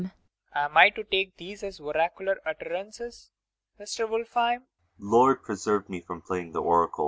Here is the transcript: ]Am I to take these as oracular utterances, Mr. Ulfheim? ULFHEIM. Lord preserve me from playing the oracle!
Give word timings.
]Am 0.55 0.77
I 0.77 0.89
to 0.89 1.03
take 1.03 1.37
these 1.37 1.61
as 1.61 1.79
oracular 1.79 2.39
utterances, 2.43 3.29
Mr. 3.79 4.09
Ulfheim? 4.09 4.17
ULFHEIM. 4.17 4.65
Lord 4.97 5.43
preserve 5.43 5.89
me 5.89 6.01
from 6.01 6.23
playing 6.23 6.53
the 6.53 6.61
oracle! 6.63 6.99